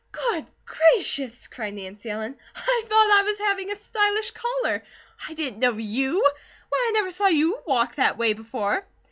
"Good 0.13 0.47
gracious!" 0.65 1.45
cried 1.45 1.75
Nancy 1.75 2.09
Ellen. 2.09 2.35
"I 2.55 2.83
thought 2.87 3.19
I 3.19 3.21
was 3.23 3.37
having 3.37 3.69
a 3.69 3.75
stylish 3.75 4.31
caller. 4.31 4.83
I 5.29 5.35
didn't 5.35 5.59
know 5.59 5.73
you! 5.77 6.19
Why, 6.69 6.85
I 6.89 6.91
never 6.93 7.11
saw 7.11 7.27
YOU 7.27 7.59
walk 7.67 7.93
that 7.97 8.17
way 8.17 8.33
before." 8.33 8.83